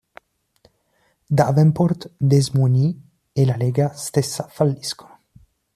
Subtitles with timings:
[1.29, 2.95] Davenport, Des Moines
[3.35, 5.19] e la lega stessa falliscono.